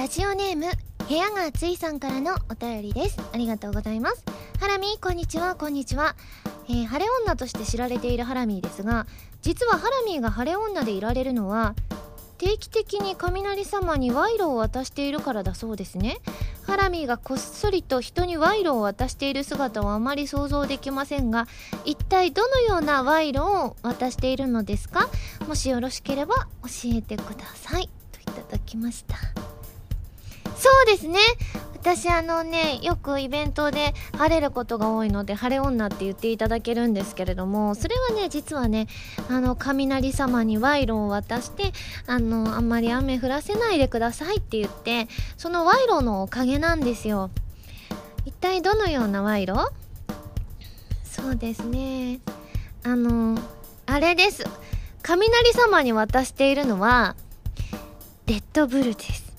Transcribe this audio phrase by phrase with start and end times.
[0.00, 0.64] ラジオネーム
[1.06, 3.18] 部屋が暑いさんからのお便りです。
[3.34, 4.24] ありがとうございます。
[4.58, 5.56] ハラミーこんにちは。
[5.56, 6.16] こんにちは、
[6.70, 9.06] えー、晴れ女として知られているハラミーですが
[9.42, 11.74] 実はハラミーが晴れ女でいられるのは
[12.38, 16.16] 定期的に雷様に賄賂を渡しているからだそうですね。
[16.66, 21.46] ハラミーがこっそりと人に賄賂を渡している姿はあまり想像できませんが
[21.84, 25.10] 一体どのような賄賂を渡しているのですか？
[25.46, 27.90] もしよろしければ教えてください。
[28.12, 29.16] といただきました。
[30.60, 31.18] そうですね。
[31.72, 38.86] 私あのねよくイベントで晴れることが多いので晴れ女って言っていただけるんですけれどもそれはね実はね
[39.30, 41.72] あの雷様に賄賂を渡して
[42.06, 47.30] あのあんまり雨降らせないでくださいって言ってその賄賂のおかげなんですよ。
[48.26, 49.70] 一体どのような賄賂？
[51.02, 52.20] そうですね。
[52.84, 53.38] あの
[53.86, 54.44] あれです。
[55.00, 57.16] 雷様に渡しているのは
[58.26, 59.29] レッドブルです。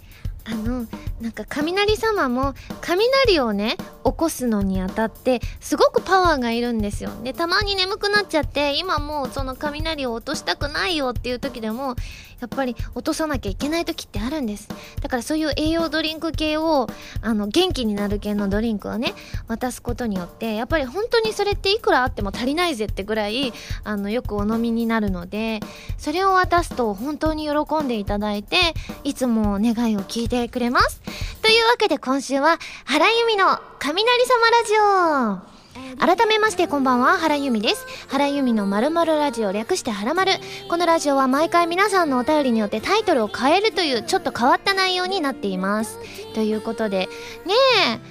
[0.44, 0.88] あの
[1.22, 7.12] なんか雷様も雷をね起こすのにあたってすごくパワーがいるんですよ。
[7.24, 11.96] でたまに眠くなっちゃって今もうその雷を落としたくないよっていう時でも
[12.42, 14.68] やっぱり落とさなきゃいけない時ってあるんです。
[15.02, 16.88] だからそういう栄養ドリンク系を
[17.22, 19.14] あの元気になる系のドリンクをね
[19.48, 25.60] 渡すことによってやっぱり本当にそれっていくらあっても足りないぜってぐらいあのよくお飲みになるので
[25.98, 28.58] それを渡すと本当に喜んでいただいて
[29.04, 31.02] いつも願いを聞いてくれます。
[31.42, 35.51] というわけで今週は原由美の雷様ラジオ。
[36.00, 37.86] 改めましてこんばんは原由美です。
[38.08, 40.34] 原由美のまるまるラジオ略して原丸
[40.70, 46.00] このラジオは毎回皆さんのお便りによってタイトルを変えるというちょっと変わった内容になっています。
[46.34, 47.10] ということで
[47.46, 47.54] ね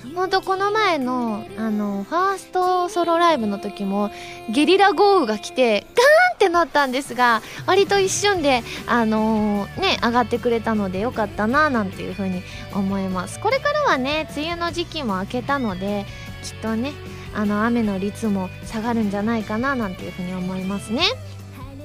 [0.07, 4.11] えほんとこの前のあのファーストソロライブの時も
[4.53, 12.43] ゲリラ豪雨が来てガーンってなったんですが割と一瞬であのー、ね上がってくれたのでよかったななんていうふうに
[12.75, 13.41] 思います。
[13.41, 16.07] これからはね梅雨の時期も明けたので
[16.43, 16.93] きっとね
[17.34, 21.03] あの雨の率も下がるんじゃないかななんていうふうに思いますね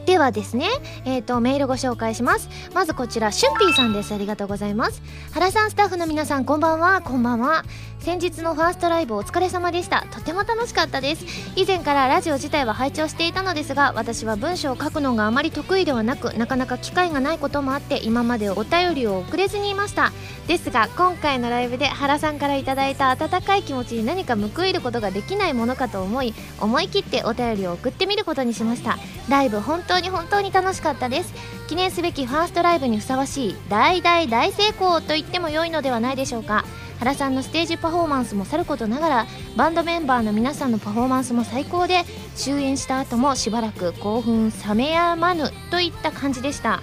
[0.06, 0.68] ではですね、
[1.04, 2.48] えっ、ー、と、メールご紹介します。
[2.76, 4.14] まずこちら、シュンピーさんです。
[4.14, 5.02] ありがとうございます。
[5.34, 7.02] 原さん、スタッフの皆さん、こんばんは。
[7.02, 7.64] こんばんは。
[8.06, 10.06] 先日のファーストライブお疲れ様でした。
[10.12, 11.26] とても楽しかったです。
[11.56, 20.12] 以前からラジオ自体は拝聴していたのですが私は文章を書くのがあまり得意ではなくなかなか機会がないこともあって今までお便りを送れずにいました。
[20.46, 29.00] ですが今回のライブで原さんから頂いた温かい気持ちに何か報いることができないものかと思い思い切ってお便りを送ってみることにしました。
[29.30, 31.34] ライブ本当に本当に楽しかったです。
[31.68, 36.66] 記念すべきファーストライブにふさわしい大大大成功と言っても良いのではないでしょうか。
[37.00, 39.26] 原さんのステージパフォーマンスもさることながら
[39.56, 42.04] バンドメンバーの皆さんのパフォーマンスも最高で
[42.36, 46.82] 終演した後もしばらく興奮冷めやまぬといった感じでした、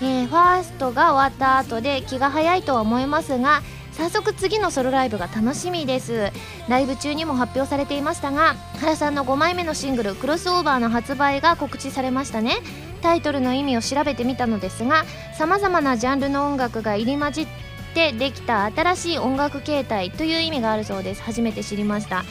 [0.00, 6.30] えー、ファーストが終わった後で気が早いとは思いますが早速次のソロライブが楽しみです。
[6.68, 12.56] ライブ中にも発表されていましたが原さんの5枚目のシングル「クロスオーバー」の発売が告知されましたね。
[13.02, 15.04] タイトルの意味を調べてみたのですが
[15.36, 21.22] さまざまなジャンルの音楽が入り混じってってできた新しい音楽形態という意味があるそうです。
[21.22, 22.24] 初めて知りました。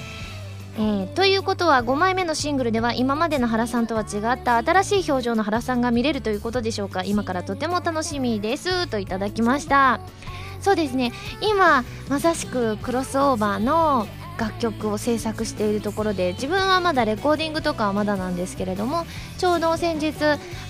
[0.77, 7.03] えー、ということは5枚目のシングルでは今までの原さんとは違った新しい表情の原さんが見れるということでしょうか。
[7.03, 8.87] 今からとても楽しみです。
[8.87, 9.99] といただきました。
[10.61, 11.11] そうですね。
[11.41, 14.07] 今まさしくクロスオーバーの
[14.39, 19.05] 楽曲を制作しているところで自分はまだレコーディングとかはまだなんですけれども
[19.37, 20.13] ちょうど先日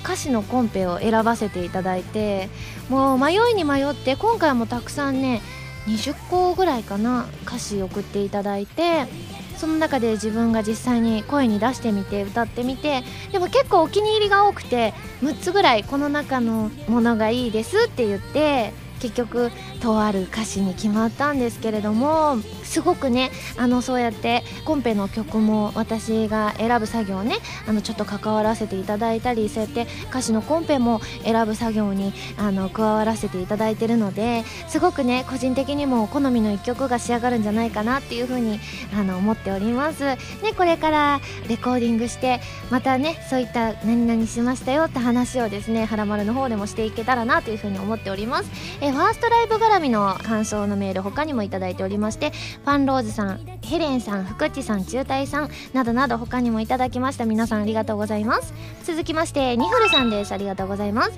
[0.03, 2.49] 歌詞のコンペを選ばせていただいて
[2.89, 5.41] もう迷いに迷って今回もたくさんね
[5.87, 9.07] 20個ぐらいかな歌詞送っていただいて
[9.57, 38.59] その中で自分が実際に声に出してみて歌ってみてでも結構お気に入りが多くて6つぐらいこの中のものがいいですって言って結局とある歌詞に決まったんですけれどもすごくねあのそうやってコンペの曲も私が選ぶ作業ねあのちょっと関わらせていただいたりそうやって歌詞のコンペも選ぶ作業にあの加わらせていただいてるのですごくね個人的にも好みの一曲が仕上がるんじゃないかなっていうふうに
[38.93, 40.03] あの思っております。
[40.03, 40.17] ね
[40.57, 42.39] これからレコーディングして
[42.69, 48.49] またねそういった何々しましたよって話をですねはらまるの方でもしていけたらなというふうに思っております。
[48.81, 57.25] えファーストライブ絡みの感想のメール他にもいただいておりましてファンローズさんヘレンさん福地さん中隊さんなどなど他にもいただきました。
[57.25, 58.53] 皆さんありがとうございます。
[58.83, 60.31] 続きましてニフルさんです。
[60.31, 61.11] ありがとうございます。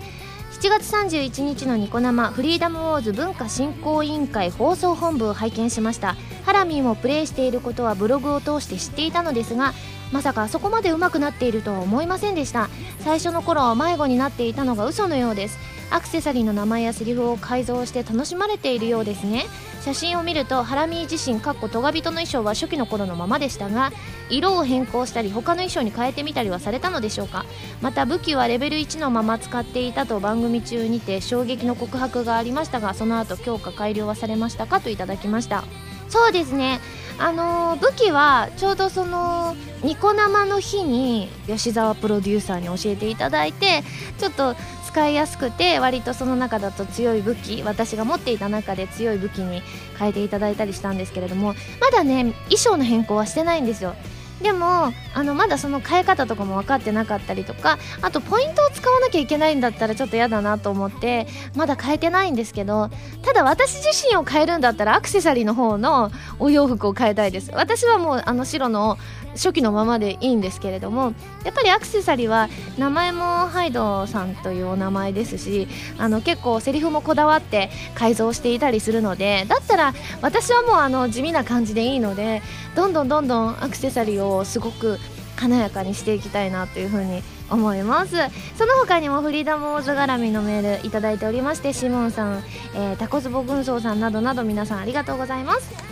[0.60, 6.18] 7月31日のニコ生フリーダムウォーズ文化振興委員会放送本部を拝見しました。
[6.46, 9.74] ハラミーもプレイしていることはブログを通して知っていたのですが
[10.12, 12.70] まさかそこまで上手くなっているとは思いませんでした。
[13.00, 15.58] 最初の頃は迷子になっていたのが嘘のようです。
[15.90, 19.46] アクセサリーの名前やセリフを改造して楽しまれているようですね。
[19.82, 23.92] 写真を見るとハラミー自身かっこトガビトの衣装は初期の頃のままでしたが
[24.30, 27.46] 色を変更したり他の衣装に変えてみたりはされたのでしょうか。
[27.82, 34.82] また武器はレベル1のまま使っていたと番組中にて衝撃の告白がありましたがその後強化改良はされましたか？
[34.82, 35.64] といただきました。
[36.12, 36.80] そうですね。
[37.18, 43.84] あの、武器はちょうどそのニコ生の日に吉沢プロデューサーに教えていただいて
[44.20, 44.56] ちょっと
[44.86, 49.62] 使いやすくて割とその中だと強い武器私が持っていた中で強い武器に
[49.98, 53.96] 変えていただいたりしたんですけれどもまだね衣装の変更はしてないんですよ。
[54.42, 62.90] でもあのまだその変え方とかも分かってなかったりとかあとポイントを使わなきゃいけないんだったらちょっと嫌だなと思ってまだ変えてないんですけど
[63.22, 67.52] ただ私自身を変えるんだったらアクセサリーの方のお洋服を変えたいです。
[67.54, 68.98] 私はもうあの白の
[69.36, 71.14] 初期のままでいいんですけれども
[71.44, 75.68] やっぱりアクセサリーは名前もハイドさんというお名前ですし
[75.98, 82.42] あの結構セリフもこだわって改造していたりするのでだったら私はもうあの地味な感じでいいので
[82.76, 84.98] どんどんどんどんアクセサリーをすごく
[85.36, 88.16] 華やかにしていきたいなというふうに思います。
[88.58, 92.44] その他にもフリーダムオーズ絡みのメールいただいておりましてシモンさん、
[92.76, 95.91] えー、タコズボ軍曹さんなどなど皆さんありがとうございます。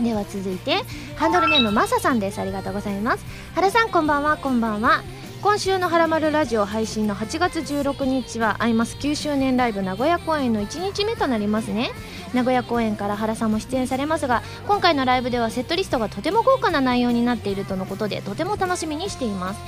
[0.00, 0.82] では続いて
[1.16, 2.40] ハンドルネームマサさんです。
[2.40, 3.24] ありがとうございます。
[3.54, 4.36] 原さんこんばんは。
[4.36, 5.02] こんばんは。
[5.42, 11.90] 今週の「はらまるラジオ」配信の8月16日はアイマス9周年ライブ名古屋公演の1日目となりますね。
[12.34, 19.60] 名古屋公演から原さんも出演されますが今回のライブではセットリストがとても豪華な内容になっているとのことでとても楽しみにしています。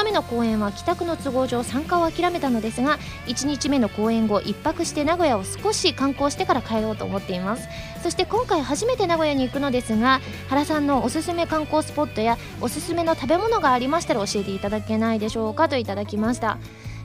[0.00, 7.68] 日目の公演は帰宅の都合上参加を諦めたのですが1日目の公演後1泊して名古屋を少し観光してから帰ろうと思っています。
[8.02, 16.58] そして今回初めて名古屋に行くのですが原さんのおすすめ観光スポットやおすすめの食べ物がありましたら教えていただけないでしょうかといただきました。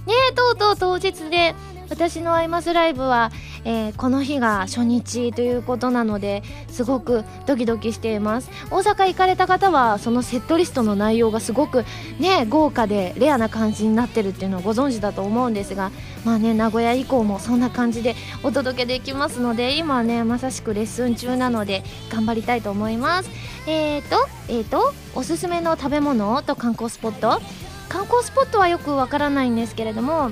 [0.05, 1.55] ねえとうとう当日で
[1.89, 3.31] 私のアイマスライブは、
[3.65, 8.49] えー、この日が初日ということなのですごくドキドキしています。
[8.69, 11.83] 大阪行かれた方はそのセットリストの内容がすごく
[12.19, 15.91] ね豪華でレアな感じになってるっていうのをご存知だと思うんですが
[16.23, 23.29] まあね名古屋以降もそんな感じでお届けできますので今ねまさしくレッスン中なので頑張りたいと思います。
[23.67, 27.41] えーとえーとおすすめの食べ物と観光スポット？
[27.89, 30.31] 観光スポットはよくわからないんですけれども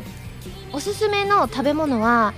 [0.71, 2.33] おすすめの食べ物は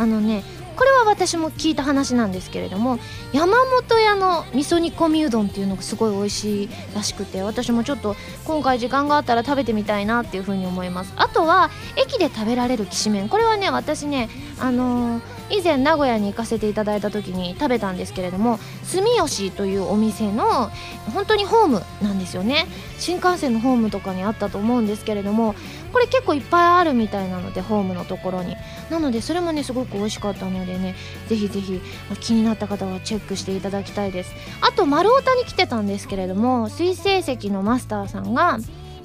[0.00, 0.42] あのね
[0.76, 2.98] これは私も聞いた話なんですけれども
[3.34, 8.16] 山本屋の味噌煮込みうどんっていうのがすごい美味しいらしくて私もちょっと
[8.46, 11.12] 今回時間があったら食べてみたいなっていうふうに思います。
[11.16, 13.28] あとは駅で食べられるきしめん。
[13.28, 20.70] これはね私ねあのー以前名古屋に行かせていただいた時に食べたんですけれども住吉というお店の
[21.12, 22.68] 本当にホームなんですよね。
[22.98, 25.56] 新幹線のホームとかにあったと思うんですけれども
[25.92, 28.56] これ結構いっぱいあるみたいなのでホームのところに。
[28.90, 30.96] なのでそれもねすごく美味しかったのでね
[31.28, 31.80] ぜひぜひ
[32.20, 34.32] 気になった方はチェックしていただきたいです。
[34.60, 38.58] あと丸太に来てたんですけれども水星石のマスターさんが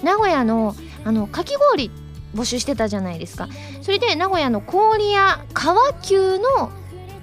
[0.03, 1.91] 名古屋のあのかき氷
[2.35, 3.47] 募集してたじゃないですか。
[3.81, 6.71] それで名古屋の氷屋川急の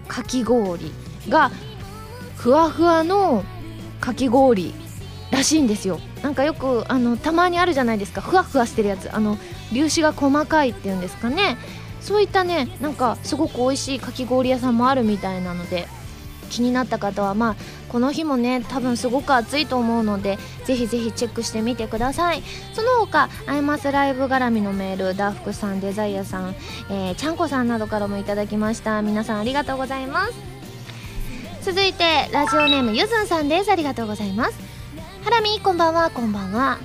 [0.08, 0.92] かき氷
[1.28, 1.50] が
[2.36, 3.44] ふわふわの
[4.00, 4.74] かき氷
[5.30, 5.98] らしいんですよ。
[6.22, 8.20] なんかよくあのたまにあるじゃないですか。
[8.20, 9.14] ふわふわしてるやつ。
[9.14, 9.36] あの
[9.70, 11.56] 粒子が細かいっていうんですかね。
[12.02, 15.86] そういったねなんかすごく美味しいかき氷屋さんもあるみたいなので
[16.50, 17.56] 気になった方はまあ
[17.88, 22.42] この日もね多分すごく暑いと思うのでぜひぜひチェックしてみてください。
[22.74, 26.54] その他アイマスライブ絡みのメールダーフクさんデザイアさん、
[26.90, 29.00] えー、ちゃんこさんなどからもいただきました。
[29.02, 30.32] 皆さんありがとうございます。
[31.62, 33.70] 続いてラジオネームゆずんさんです。
[33.70, 34.58] ありがとうございます。
[35.24, 36.78] ハラミこんばんはこんばんは。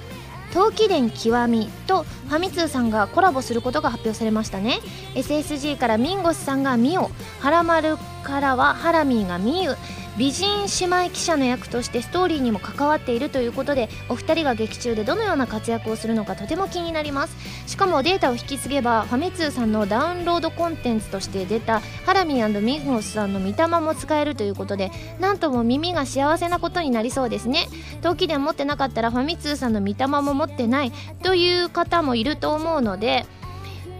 [0.53, 4.79] 陶器伝極みとファミ通さんがコラボすることが発表されましたね。
[5.15, 9.71] SSG からミンゴスさんがミオハラマルからはハラミーがミユ
[10.17, 17.35] 美人姉妹記者の役としてストーリーにも関わっているということでお二人が劇中でどのような活躍をするのかとても気になります。
[17.67, 27.67] しかもデータを引き継げばファミ通さんのダウンロードコンテンツとして出たハラミーミンゴスさんの御霊も使えるということでなんとも耳が幸せなことになりそうですね。
[28.01, 33.25] 陶器で持ってなかったらファミ通さんの御霊も持ってないという方もいると思うので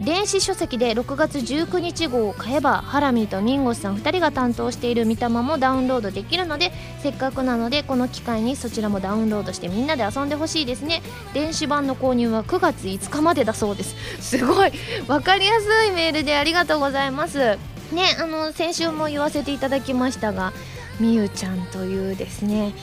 [0.01, 11.01] 電子書籍で6月19日号を買えばハラミーとミンゴスさん2人が担当している御霊もダウンロードできるのでせっかくなのでこの機会にそちらもダウンロードしてみんなで遊んでほしいですね。
[11.33, 13.95] 電子版の購入は9月5日までだそうです。
[14.21, 14.71] すごい。
[15.07, 17.57] 分かりやすいメールでありがとうございます。
[17.91, 20.53] ねあの先週も言わせていただきましたが
[20.99, 22.73] みゆちゃんというですね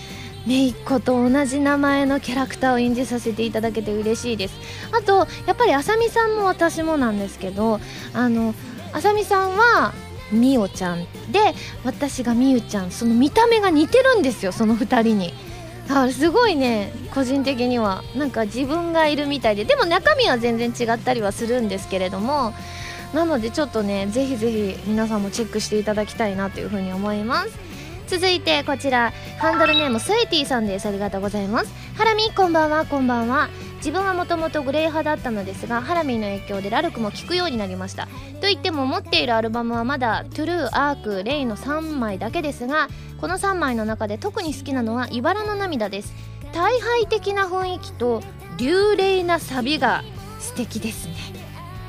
[0.47, 4.55] めいっ子と同じ名前のキャラクターを演じさせていただけて嬉しいです。
[4.93, 7.81] あとやっぱりあさみさんも私もなんですけど
[8.13, 8.55] あの
[8.93, 9.95] あさみさんは
[10.33, 15.33] みおちゃんで私がみゆちゃんその見た目が似てるんですよその2人に。
[15.89, 22.55] あすごいね個人的にはなんか自分がいるみたいででも中身は全然違ったりはするんですけれども
[23.13, 27.74] なのでちょっとねぜひぜひ皆さんもチェックしていただきたいなというふうに思います。
[28.15, 30.87] 続いてこちらハンドルネームスイティさんです。
[30.87, 31.75] ありがとうございます。
[31.97, 32.87] ハラミーこんばんは。
[32.87, 33.49] こんばんは。
[33.79, 38.07] 自分はもともと GLAY 派だったのですがハラミーの影響でラルクも聴くようになりました。
[38.41, 42.87] と言っても持っているアルバムはまだ True ark ray の3枚だけですが
[43.21, 46.15] この3枚の中で特に好きなのは茨の涙です。
[46.53, 48.23] 退廃的な雰囲気と
[48.59, 50.05] 流麗なサビが
[50.39, 51.15] 素敵ですね。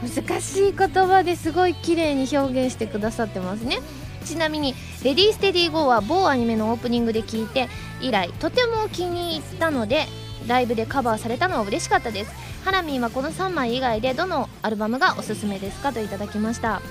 [0.02, 3.78] 難しい言葉ですごい綺麗に表現してくださってますね。
[4.26, 7.70] ちなみに「レディーステディーゴーは某アニメのオープニングで聴いて
[8.02, 10.08] 以来とても気に入ったので
[10.48, 12.32] ライブでカバーされたのは嬉しかったです。
[12.64, 16.82] ハラミーはこの3枚以外でどのアルバムがおすすめですかといただきました。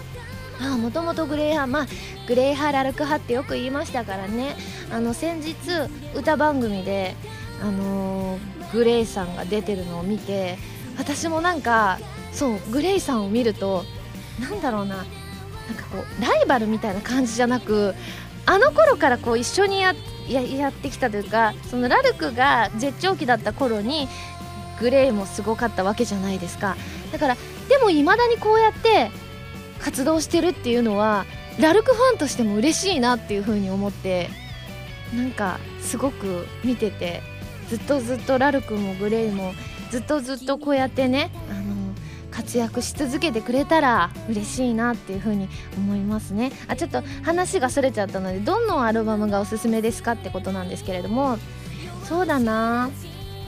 [0.60, 1.86] あもともとグレーまあ
[2.28, 4.56] グレイハーラルク派ってよく言いましたからね。
[4.92, 5.54] あの先日
[6.14, 7.16] 歌番組で
[7.60, 10.58] あのー、グレイさんが出てるのを見て
[10.96, 11.98] 私もなんか
[12.32, 13.84] そうグレイさんを見ると
[14.40, 15.04] なんだろうな。
[15.68, 17.94] なんかこうライバルみたいな感じじゃなく
[18.46, 19.94] あの頃からこう一緒にや
[20.28, 24.08] やってきたというかそのラルクが絶頂期だった頃に
[24.80, 26.76] グレイもすごかったわけじゃないですか。
[27.12, 27.36] だから
[27.68, 29.10] でもいまだにこうやって
[29.80, 31.24] 活動してるっていうのは
[31.58, 34.28] ラルクファンとしても嬉しいなっていう風に思って
[35.14, 37.22] なんかすごく見てて
[37.68, 39.54] ずっとずっとラルクもグレイも
[39.90, 41.30] ずっとずっとこうやってね
[42.34, 46.52] 活躍し続けてくれたら嬉しいなっていう風に思いますね。
[46.68, 51.38] あちょっと話がそれちゃったのでどのアルバムがおすすめですかってことなんですけれども。
[52.04, 52.90] そうだな。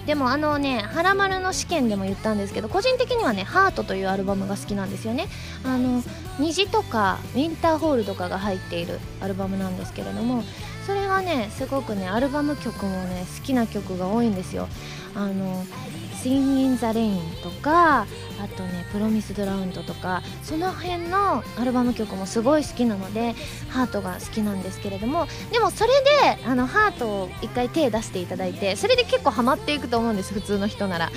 [0.07, 5.27] でもあのね「はらまる」の試験でも言ったんですけど個人的にはね「ハートというアルバムが好きなんですよね。
[5.65, 6.03] あの
[6.39, 10.45] 虹とかウィンターホールとかが入っているアルバムなんですけれども
[10.87, 14.69] それはねすごくねアルバム曲もね好きな曲が多いんですよ。
[15.15, 15.67] あの
[16.27, 18.07] Sing in the Rain とかあ
[18.57, 23.37] とねプロミスドラウンドとかその辺のアルバム曲もすごい好きなので
[23.69, 25.91] ハートが好きなんですけれどもでもそれ
[26.35, 31.11] であのハートを一回手出していただいてそれで結構ハマっていくと思うんです普通の人なら。
[31.11, 31.15] ね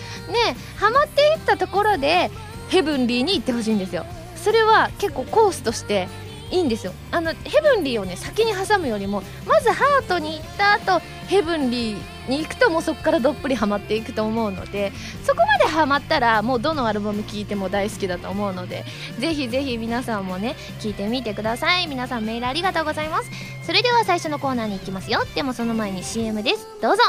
[0.78, 2.30] ハマっていったところで
[2.70, 4.06] ヘブンリーに行ってほしいんですよ。
[4.36, 6.08] それは結構コースとして
[6.52, 6.94] いいんですよ。
[7.12, 14.92] あのヘブンリーをね先に挟むよりもまずハートに行った後HEAVENLY に行くともうそこからどっぷりハマっていくと思うので
[15.24, 18.84] そこまでハマったらもうどのアルバム聴いても大好きだと思うので
[19.20, 21.88] ぜひぜひ皆さんもね聴いてみてください。
[21.88, 23.30] 皆さんメールありがとうございます。
[23.64, 25.22] それでは最初のコーナーに行きますよ。
[25.36, 26.68] でもその前に CM です。
[26.82, 27.04] どうぞ。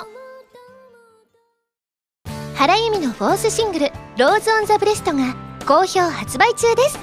[2.56, 5.34] 原由実のフォースシングル「Rose on the breast」が
[5.66, 6.98] 好評発売中です。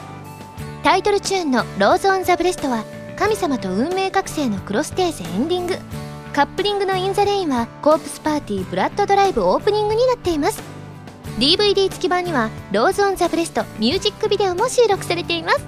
[0.84, 2.84] タイトルチューンの「Rose on the breast」は
[3.18, 6.07] 神様と運命覚醒のクロステーゼエンディング。
[6.38, 10.62] カップリングの「In the Rain」はコープスパーティー Blood Drive オープニングになっています。
[11.40, 15.66] DVD 付き版には「Rose on the breast」ミュージックビデオも収録されています。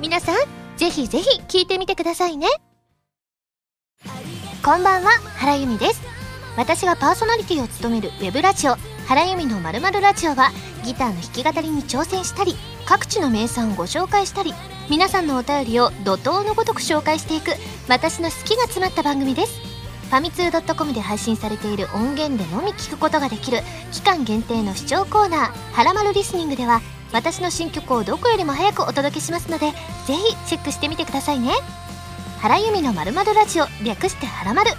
[0.00, 0.34] 皆さん
[0.76, 2.48] ぜひぜひ聴いてみてくださいね。
[4.64, 6.00] こんばんは原由実です。
[6.56, 10.50] 私がパーソナリティを務めるウェブラジオ「原由実のまるラジオ」は
[10.84, 12.56] ギターの弾き語りに挑戦したり
[12.86, 14.52] 各地の名産をご紹介したり
[14.90, 17.52] 皆さんのお便りを怒涛のごとく紹介していく
[17.88, 19.71] 私の好きが詰まった番組です。
[20.12, 23.60] ファミツー .com で配信されている音源でのみ聞くことができる
[23.92, 26.82] 期間限定の視聴コーナー「はらまるリスニング」では
[27.14, 29.70] 私の新曲をどこよりも早くお届けしますので
[30.06, 31.52] ぜひチェックしてみてくださいね。
[32.42, 34.72] 原由美のまるまるラジオ略してはらまる。
[34.72, 34.76] フ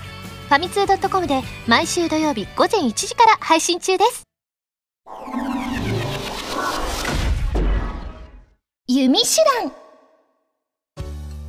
[0.51, 4.21] ァミツー .com で毎週土曜日午前1時から配信中です。
[8.87, 9.82] 弓手段。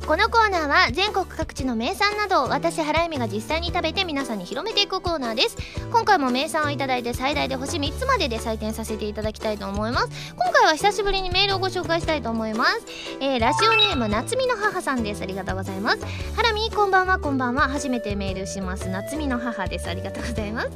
[0.07, 5.57] このコーナーは全国各地の名産などを私原由美が実際に食べて皆さんに広めていくコーナーです。
[5.91, 10.33] 今回も名産をいただいて最大で星3つまでで採点させていただきたいと思います。
[10.35, 12.85] 今回は久しぶりにメールをご紹介したいと思います、
[13.19, 15.23] えー、ラジオネーム夏美の母さんです。
[15.23, 17.63] ありがとうございますハラミこんばんはこんばんは。
[17.63, 18.87] 初めてメールします。
[18.89, 19.89] 夏美の母です。
[19.89, 20.69] ありがとうございます、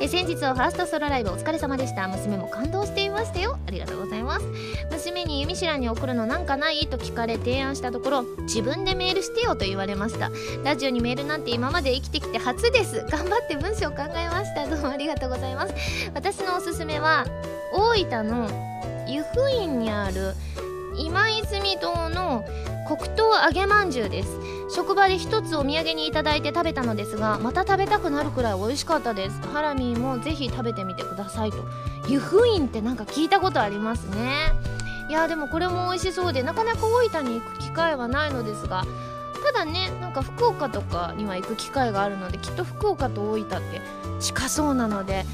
[0.00, 2.06] えー、先日はファーストソロライブお疲れ様でした。
[2.06, 3.58] 娘も感動していましたよ。
[3.66, 4.46] ありがとうございます。
[4.92, 6.86] 娘に弓知らに送るのなんかない？
[6.86, 10.30] と聞かれ提案したところ自分分でメールしてよと言われました。
[10.62, 13.04] ラジオにメールなんて今まで生きてきて初です。
[13.10, 14.66] 頑張って文章を考えました。
[14.66, 15.74] どうもありがとうございます。
[16.14, 17.26] 私のおすすめは
[17.72, 20.34] 大分の湯布院にある
[20.96, 22.44] 今泉堂の
[22.86, 24.28] 黒糖揚げまんじゅうです。
[24.68, 29.40] 職場で一つお土産にいただいて食べたのですがまた食べたくなるくらい美味しかったです。
[29.52, 31.58] ハラミーもぜひ食べてみてくださいと。
[32.08, 34.52] 湯布院ってなんか聞いたことありますね。
[35.08, 38.84] いやでもこれも美味しそうでなかなか大分に行く機会はないのですが
[39.44, 43.80] ただねなんか福岡とかには行く機会があるのできっと福岡と大分って
[44.18, 45.24] 近そうなので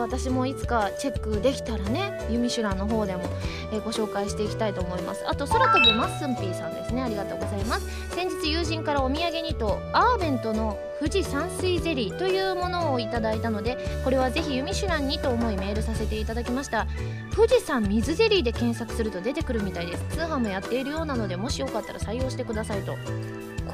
[0.00, 3.24] 私もいつかチェックできたらねユミシュランの方でも、
[3.72, 5.24] えー、ご紹介していきたいと思います。
[5.26, 7.02] あと空飛ぶマッスンピーさんですね。
[7.02, 7.86] ありがとうございます。
[8.14, 16.86] 先日友人からお土産にとアーベントの富士山水ゼリーというものをいただいたのでこれはぜひユミシュランにと思いメールさせていただきました。
[17.34, 20.04] 富士山水ゼリーで検索すると出てくるみたいです。
[20.16, 22.96] 通販もやっているようなのでもしよかったら採用してくださいと。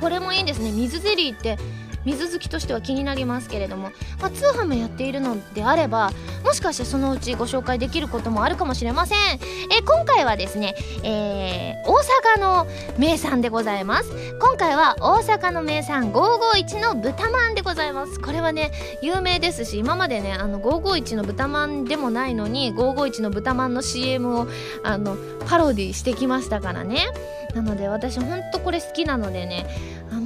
[0.01, 0.71] これもいいですね。
[0.73, 1.59] 水ゼリーって
[2.05, 3.90] 水好きとしては気になりますけれども、
[4.21, 6.11] まあ、通販もやっているのであれば
[6.45, 9.19] もしかしてそのうちご紹介できることもあるかもしれません。
[9.19, 11.99] え今回はですね、えー、大
[12.37, 12.67] 阪の
[12.99, 14.11] 名産でございます。
[14.40, 18.21] 今回は大阪の名産551の豚まんでございます。
[18.21, 18.71] これはね
[19.02, 24.47] 有名ですし今までねあの551の豚まんでもないのに551の豚まんの CM を
[24.85, 27.07] あのパロディしてきましたからね。
[27.55, 29.67] なので私ほんとこれ好きなのでね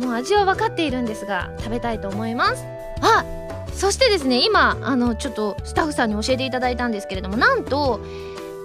[0.02, 2.64] もう味は分かっているんですが食べたいと思います。
[3.00, 3.24] あ
[3.72, 8.00] そしてですね今あのちょっとスタッフさんに教えていただいたんですけれどもなんと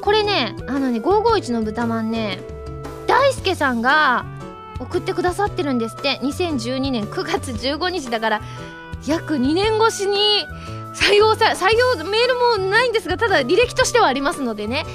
[0.02, 2.40] これねあのね551の豚まんね
[3.08, 4.26] 大輔さんが
[4.80, 6.20] 送ってくださってるんですって。
[6.20, 8.42] 2012年9月15日だから
[9.08, 10.46] 約2年越しに
[10.94, 14.86] 採用さ採用メールもないんですがただ履歴としてはありますのでね。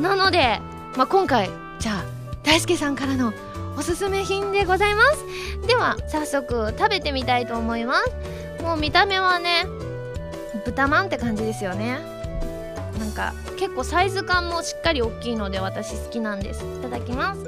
[0.00, 0.60] なので、
[0.96, 2.04] まあ、今回じゃあ
[2.42, 3.32] 大輔さんからの
[3.80, 5.24] おすすめ品でございます。
[5.66, 7.94] では早速食べてみたいと思いま
[8.58, 8.62] す。
[8.62, 9.64] もう見た目はね
[10.66, 11.98] 豚まんって感じですよね。
[12.98, 16.60] なんか結構サイズ感もしっかり大きいので私好きなんです。
[16.60, 17.40] いただきます。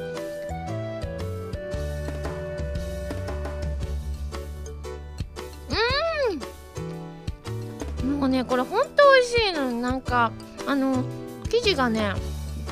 [8.00, 8.18] うん。
[8.20, 10.32] もうねこれほんと美味しいのなんか
[10.66, 11.04] あの
[11.50, 12.14] 生地がね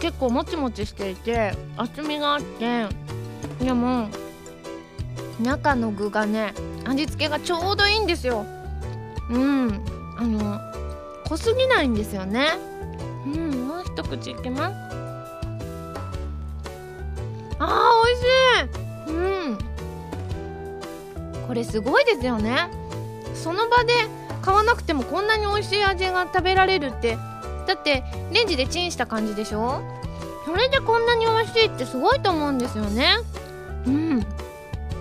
[0.00, 2.86] 結構もちもちしていて厚みがあって
[3.60, 4.08] でも
[5.40, 8.44] 中の具がね味付けがちょうどいいんですよ。
[9.30, 9.84] うん。
[10.18, 10.60] あの
[11.28, 12.48] 濃すぎないんですよね。
[13.26, 14.74] うんもう一口いきます。
[17.58, 19.14] あー美味しい。
[19.14, 19.20] う
[19.54, 19.58] ん。
[21.46, 22.70] これすごいですよね。
[23.34, 23.92] その場で
[24.42, 27.18] 買わなくてもこんなに美味しい味が食べられるって。
[27.66, 29.82] だってレンジでチンした感じでしょ？
[30.44, 33.16] それでこんなに美味しいってすごいと思うんですよね。
[33.86, 34.26] うん。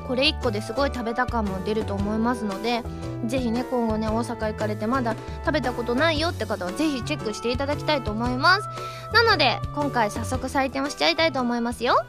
[0.08, 2.82] これ1個ですごい食べた感も出ると思いますので
[3.28, 5.16] 是非ね今後ね大阪行かれてまだ
[5.46, 8.68] 食べたことないよって方は是非チェックしていただきたいと思います。
[9.14, 12.04] なので今回早速採点をしちゃいたいと思いますよ。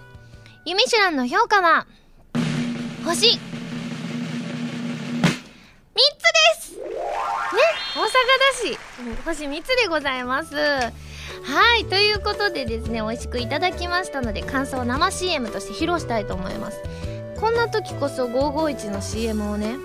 [0.64, 1.86] ユミシュランの評価は
[3.04, 3.26] 星。
[3.26, 3.38] 3つで
[6.62, 6.72] す。
[6.76, 6.82] ね
[7.94, 8.08] 大阪だ
[8.74, 8.78] し。
[9.26, 10.54] 星3つでございます。
[11.42, 16.80] はいということでですね美味しくいただきましたので感想を生 CM として披露したいと思います。
[17.40, 19.76] こんな時こそ551の CM をね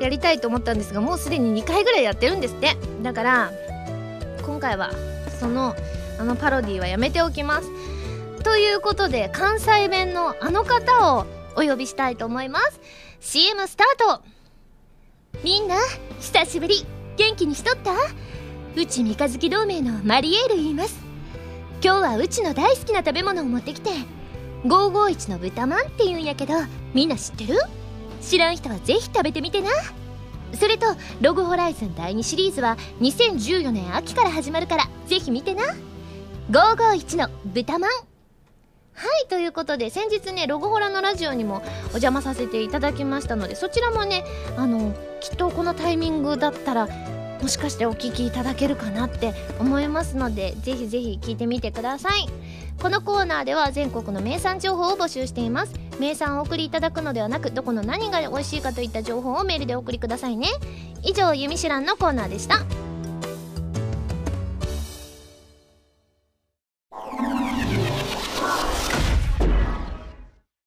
[0.00, 2.76] やりたいと思ったんですがもうすでに2回ぐらいやってるんですって。
[3.02, 3.50] だから
[4.46, 4.90] 今回は
[5.40, 5.74] その
[6.18, 7.68] あのパロディはやめておきます。
[8.44, 11.26] ということで関西弁のあの方を
[11.56, 12.80] お呼びしたいと思います。
[13.20, 14.22] CM スタート。
[15.42, 15.76] みんな
[16.20, 16.86] 久しぶり。
[17.16, 17.92] 元気にしとった？
[18.76, 20.98] うち三日月同盟のマリエール言います。
[21.80, 23.90] 今日はうちの大好きな食べ物を持ってきて
[24.64, 26.54] 551の豚まんって言うんやけど
[26.92, 27.56] みんな知ってる？
[28.20, 29.68] 知らん人はぜひ食べてみてな。
[30.54, 30.86] それと
[31.20, 35.62] ログホライズン第2シリーズは2014年秋から始まるからぜひ見てな。
[36.50, 37.90] 551の豚まん。
[37.90, 37.96] は
[39.24, 44.24] いということで先日ねログホラのラジオにもお邪魔させていただきましたのでそちらもね
[44.56, 46.88] あのきっとこのタイミングだったら
[47.44, 52.26] もしかしてお聴きいただけるかなって思いますのでぜひぜひ聞いてみてください。
[52.80, 55.74] このコーナーでは全国の名産情報を募集しています。
[56.00, 60.48] 名産をお送りいただくのではなくどこの何が美味しいかといった情報をメールでお送りくださいね。
[61.02, 62.60] 以上「ゆみしらん」のコーナーでした。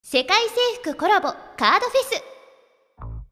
[0.04, 0.38] 世界
[0.84, 2.37] 征服コラボカードフェス。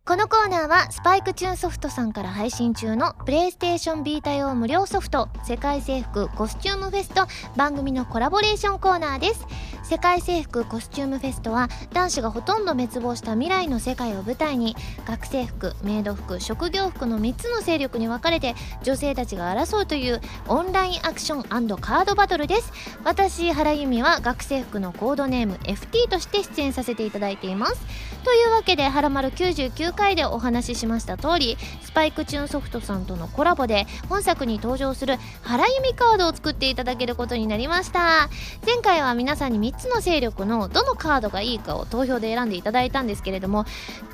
[0.07, 9.47] このコーナーはスパイクチューンソフトさんから配信中のプレイステーションビータ用無料ソフト世界征服コスチュームフェスと番組のコラボレーションコーナーです。
[9.87, 21.43] 世界征服コスチュームフェスとは男子がほとんど滅亡した未来の世界を舞台に学生服メイド服職業服の3つの勢力に分かれて女性たちが争うというオンラインアクション
[21.77, 22.73] カードバトルです。
[23.03, 27.75] 私原由美は学生服のコードネーム FT として出演させていただいています。
[28.23, 38.29] というわけで「はらまる99回」でお話ししました通りスパイクチューンソフトさんとのコラボで本作に登場する原由美カードを作っていただけることになりました。
[38.65, 43.65] 前回は皆さんに3つの勢力のどのカードがいいかを投票で選んでいただいたんですけれども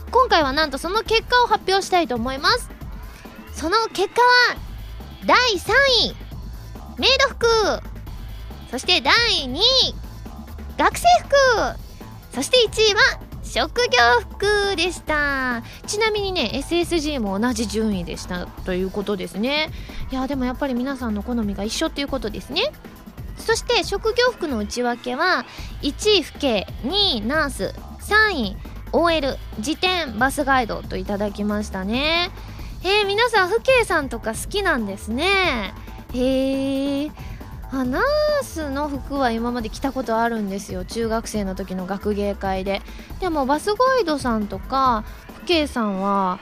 [0.10, 2.70] 今回はなんとその結果を発表したいと思います。
[3.54, 4.58] その結果は
[5.26, 5.72] 第3
[6.10, 6.16] 位
[6.98, 7.48] メイド服。
[8.72, 9.14] そして第
[9.46, 9.62] 2位
[10.78, 11.36] 学生服。
[12.34, 13.02] そして1位は
[13.44, 15.64] 職業服でした。
[15.86, 19.70] ちなみにね SSG も同じ順位でしたということですね。
[20.12, 22.72] いやでもやっぱり皆さんの好みが一緒っていうことですね。
[23.42, 25.46] そして職業服の内訳は
[25.82, 28.58] 1位父兄2位ナース3位
[28.94, 32.30] OL 辞典バスガイドといただきましたね。
[32.84, 35.74] えー、皆さん父兄さんとか好きなんですね。
[36.14, 37.12] へえ
[37.74, 40.84] あナースの服は今まで着たことあるんですよ。
[40.84, 42.82] 中学生の時の学芸会で。
[43.22, 45.06] でもバスガイドさんとか
[45.46, 46.40] 父兄さんは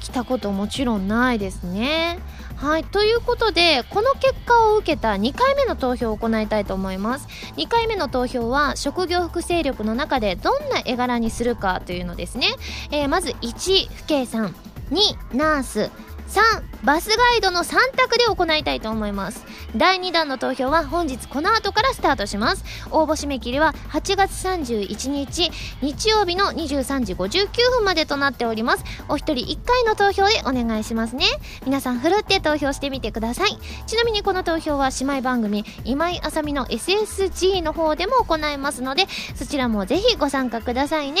[0.00, 2.18] 着たこともちろんないですね。
[2.56, 7.28] はいということでこの結果を受けた2回目の投票を行いたいと思います。
[7.56, 12.48] 2回目の投票は職業服勢力の中でどんな絵柄にするかというのですね、
[12.90, 14.54] えー、まず1父兄さん。
[14.90, 15.90] 2ナース。
[16.28, 19.44] 3バスガイドの3択で行いたいと思います。
[19.74, 22.64] 第2弾の投票は本日この後からスタートします。
[22.92, 25.50] 応募締め切りは8月31日
[25.82, 28.84] 日曜日の23時59分までとなっております。
[29.08, 31.24] お一人1回の投票でお願いしますね。
[31.64, 33.58] 皆さんふるって投票してみてください。
[33.86, 41.20] ちなみにこの投票は姉妹番組今井あさみの SSG の方でも行いますのでそちらもぜひご参加くださいね。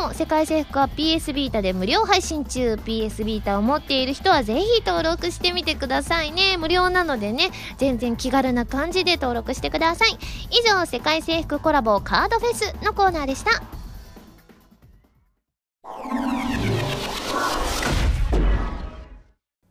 [0.00, 2.74] なお世界征服は PS ビータで無料配信中。
[2.74, 10.18] PS ビータを持っている人はぜひ登録してみてくださいね無料なのでね全然気軽な感じで登録してください
[10.50, 13.62] 以上世界征服コラボカードフェスのコーナーでした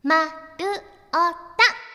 [0.02, 0.30] まる
[1.12, 1.87] おた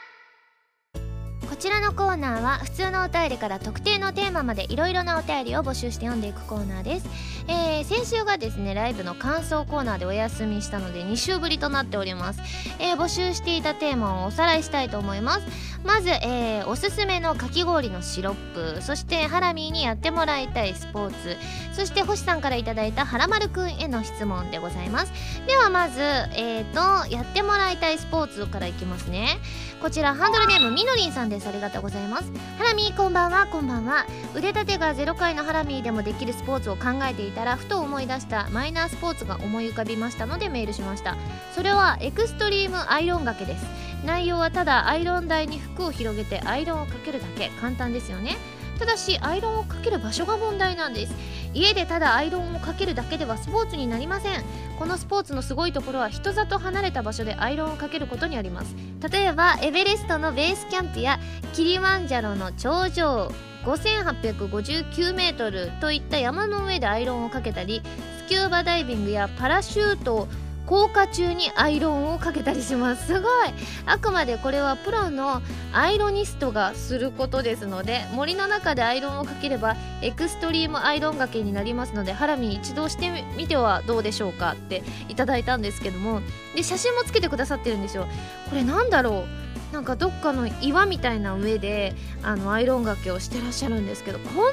[1.49, 7.07] こちらのコーナーは普通のお便りから特定のテーマまでいろいろなお便りを募集して読んでいくコーナーです、
[7.47, 12.41] えー、先週がですねライブの感想コーナーでお休みしたので2週ぶりとなっております、
[12.79, 15.73] えー、募集していたテーマをおさらいしたいと思います。
[15.83, 18.81] まず、えー、おすすめのかき氷のシロップ。
[18.81, 21.37] そしてハラミーにやってもらいたいスポーツ。
[21.73, 25.11] そして星さんから頂いたはらまるくんへの質問でございます。
[25.45, 29.37] ではまずえっ、ー、とやってもらいたいスポーツからいきますね。
[29.81, 31.47] こちらハンドルネームみのりんさんです。
[31.47, 32.31] ありがとうございます。
[32.57, 33.47] ハラミーこんばんは。
[33.47, 34.05] こんばんは。
[34.35, 41.17] 腕立てが0回のハラミーでもできるスポーツを考えていたらふと思い出したマイナースポーツが思い浮かびましたのでメールしました。
[41.55, 43.65] それはエクストリームアイロンがけです。
[44.05, 47.49] 内容はただアイロン台に服を広げてアイロンをかけるだけ。
[47.61, 48.37] 簡単ですよね。
[48.83, 51.13] ただしアイロンをかける場所が問題なんです。
[51.53, 54.43] 家でただアイロンをかけるだけではスポーツになりません。
[54.77, 58.75] このスポーツのすごいところは人里離れた場所でアイロンをかけることにあります。
[59.09, 61.17] 例えばエベレストのベースキャンプや
[61.53, 63.31] キリマンジャロの頂上。
[63.63, 67.81] 5859メートルといった山の上でアイロンをかけたり
[68.17, 70.27] スキューバダイビングやパラシュート
[70.67, 73.07] 硬化中にアイロンをかけたりします。
[73.07, 73.53] すごい。
[73.85, 75.41] あくまでこれはプロの
[75.73, 86.21] アイロニストがすることですので森の中でアイロンをかければエクストリームアイロンがけになりますのでハラミ一度してみてはどうでしょうかっていただいたんですけども。
[86.55, 88.07] で写真もつけてくださってるんですよ。
[88.49, 89.42] これなんだろう？
[89.73, 94.43] なんかどっかの岩みたいな上であのアイロンがけをしてらっしゃるんですけどこんな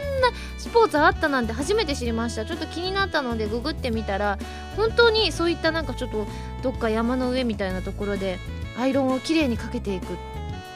[0.56, 4.38] スポーツあったなんて初めて知りましたちょっと気になったのでググってみたら
[4.76, 6.26] 本当にそういったなんかちょっと
[6.62, 8.38] どっか山の上みたいなところで
[8.78, 10.16] アイロンをきれいにかけていくっ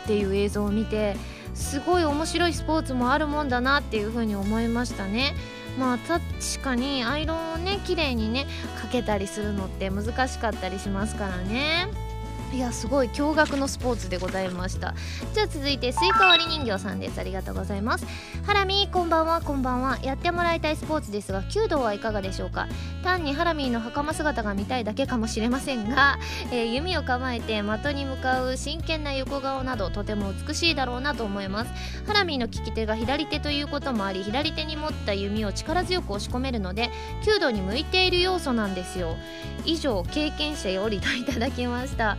[0.07, 1.17] ていう映像を見て
[1.55, 5.35] すごい面白いスポーツもあるもんだなっていうふうに思いましたね。
[5.79, 6.21] まあ確
[6.63, 8.47] かにアイロンをね綺麗にね
[8.81, 12.14] かけたりするのって難しかったりしますからね。
[12.55, 14.95] いやすごい驚愕のスポーツでございました。
[15.33, 17.19] じゃあ続いてスイカ割り人形さんです。
[17.19, 18.07] ありがとうございます。
[18.47, 19.41] ハラミーこんばんは。
[19.41, 19.99] こんばんは。
[20.05, 22.69] やってもらいたいスポーツですが弓道はいかがでしょうか？
[23.03, 26.21] 単にハラミーの袴姿が見たいだけかもしれませんが、
[26.53, 31.73] えー、弓を構えて的に向かう真剣な横顔などとても美しいだろうなと思います。
[32.07, 36.93] ハラミーの利き手が左手ということもあり左手に持った弓を力強く押し込めるので
[37.27, 39.17] 弓道に向いている要素なんですよ。
[39.65, 42.17] 以上経験者よりといただきました。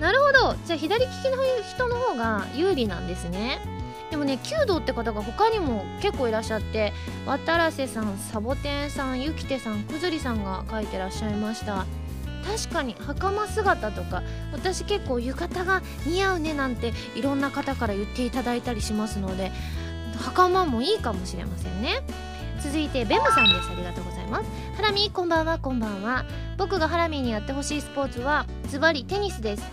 [0.00, 0.56] なるほど。
[0.66, 3.60] じゃあ左利きの人の方が有利なんですね。
[4.10, 6.92] でもね弓道って方が他にも結構いらっしゃって
[7.24, 11.86] 渡瀬さんサボテンさんゆきてさんくずりさんが書いてらっしゃいました。
[12.44, 19.52] 確かに袴姿とか私結構浴衣が似合うねなんていろんな方から言っていただいたりしますので
[20.18, 22.02] 袴もいいかもしれませんね。
[22.62, 23.70] 続いてベムさんです。
[23.70, 24.50] ありがとうございます。
[24.76, 26.24] ハラミこんばんはこんばんは。
[26.56, 29.64] 僕がハラミにやってほしいスポーツはズバリテニスです。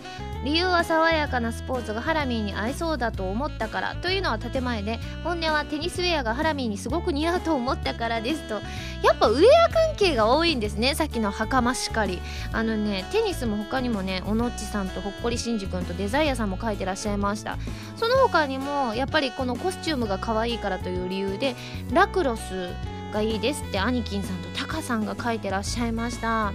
[0.44, 8.54] 理由は爽やかなスポーツがハラミーに合いそうだと思ったからというのは建前で本音はテニスウェアがハラミーにすごく似合うと思ったからですと。
[9.02, 12.20] やっぱウェア関係が多いんですねさっきの袴しかり。
[12.52, 17.58] あのねテニスも他にもねおのっちさんとほっこりしんじ君とデザイアさんも書いてらっしゃいました。
[17.96, 21.54] その他にもやっぱりこのコスチュームが可愛いからという理由で
[21.92, 22.70] ラクロス
[23.12, 26.52] がいいですってアニキンさんとタカさんが書いてらっしゃいました。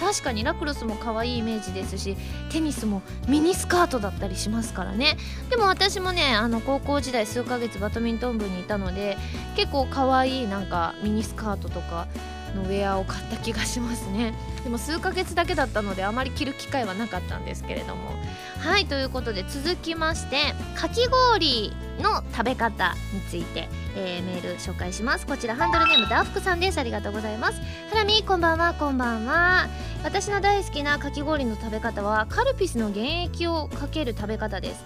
[0.00, 2.16] 確かにラクロスも可愛いイメージですし
[2.50, 5.16] テニスもミニスカートだったりしますからね。
[5.50, 9.18] でも私もねあの高校時代数ヶ月バドミントン部にいたので
[9.56, 12.08] 結構可愛いなんかミニスカートとか
[12.54, 14.34] のウェアを買った気がしますね。
[14.64, 18.10] でも数ヶ月だけだったのであまり着る機会はなかったんですけれども。
[18.58, 25.26] はいということで続きましてかき氷の食べ方について、えー、メール紹介します。
[25.26, 26.78] こちらハンドルネームダーフクさんです。
[26.78, 27.60] ありがとうございます。
[27.90, 28.74] ハラミこんばんは。
[28.74, 29.68] こんばんは。
[30.04, 34.84] 私の大好きなかき氷の食べ方はカルピスの原液をかける食べ方です。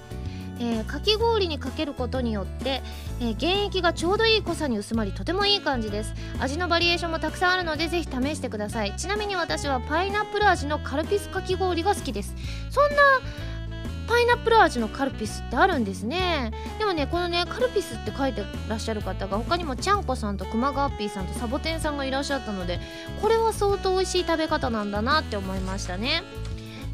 [0.60, 2.82] えー、かき氷にかけることによって、
[3.20, 6.14] えー、原液がちょうどいい濃さに薄まりとてもいい感じです。
[6.40, 8.94] 味のバリエーションもたくさんあるのでぜひ試してください。
[8.96, 12.34] ちなみに私はパイナップル味のカルピスかき氷が好きです。
[12.70, 12.96] そんな
[14.06, 16.52] パイナップル味のカルピスってあるんですね。
[16.78, 22.80] でもねこのねカルピスって書いてらっしゃる方が他にもちゃんこさんと熊川ッピーさんとサボテンさんがいらっしゃったので
[23.22, 26.22] これは相当美味しい食べ方なんだなって思いましたね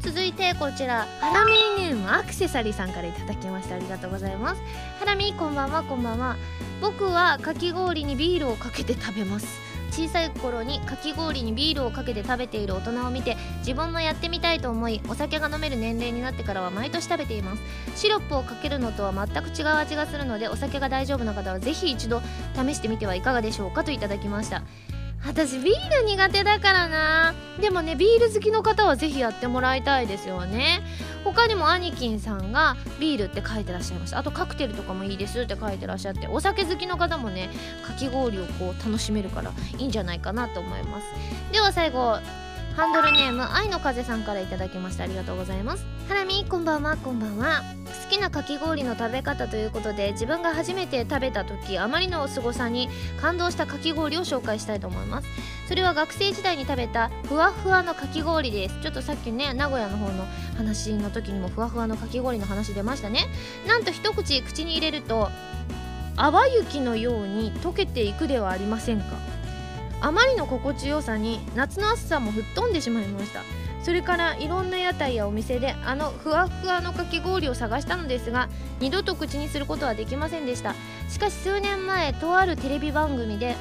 [0.01, 3.75] 続いてこちらハラミーネームアクセサリーさんからいただきました。
[3.75, 4.61] ありがとうございます。
[4.99, 6.37] ハラミーこんばんはこんばんは。
[6.81, 9.61] 僕はかき氷にビールをかけて食べます。
[9.91, 17.61] 小さい頃にかき氷にビールをかけて食べている大人を見て自分もやってみたいと思いお酒が飲める年齢になってからは毎年食べています。
[17.95, 22.21] シロップをかけるのとは全く違う味がするのでお酒が大丈夫な方はぜひ一度
[22.55, 24.63] 試してみてはいかがでしょうかといただきました。
[25.25, 27.33] 私ビール苦手だからな。
[27.59, 30.81] でもねビール好きの方は是非やってもらいたいですよね。
[31.23, 34.17] 他にもアニキンさんがビールって書いてらっしゃいました。
[34.17, 37.49] あとカクテルとかもいいですって書いてらっしゃってお酒好きの方もね
[37.85, 41.05] かき氷をこう楽しめるからいいんじゃないかなと思います。
[41.51, 42.17] では最後
[42.75, 45.03] ハンドルネーム愛の風さんから頂きました。
[45.03, 45.85] ありがとうございます。
[46.07, 47.61] ハラミこんばんはこんばんは。
[48.09, 55.27] 好きなかき氷の食べ方ということで自分が初めて食べた時あまりの凄さに感動したかき氷を紹介したいと思います。
[55.67, 58.81] それは学生時代に食べたふわふわのかき氷です。
[58.81, 60.25] ちょっとさっきね名古屋の方の
[60.57, 63.27] 話の時にもふわふわのかき氷の話出ましたね。
[63.67, 65.29] なんと一口口に入れると
[66.15, 69.05] 淡雪のように溶けていくではありませんか？
[70.01, 73.41] あまりの心地よさに夏の暑さも吹っ飛んでしまいました。
[73.83, 78.47] それからいろんな屋台やお店であのふわふわのかき氷を探したのですが
[78.79, 80.75] 二度と口にすることはできませんでした。
[81.09, 83.55] しかし数年前とあるテレビ番組で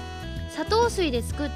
[0.51, 1.51] 砂糖水で作っ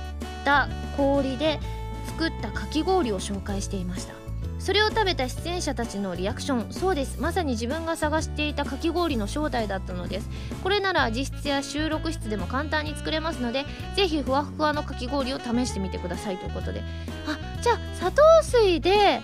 [0.45, 1.61] た氷で
[2.07, 4.24] 作ったかき氷を紹介していました。
[4.65, 6.73] それを食べた出演者たちのリアクション。
[6.73, 7.21] そうです。
[7.21, 10.31] まさに自分が探していたかき氷の正体だったのです。
[10.63, 16.83] これなら実質や収録室でも簡単に作れますのでぜひふわふわのかき氷を試してみてくださいということで。
[17.27, 19.21] あじゃあ砂糖水で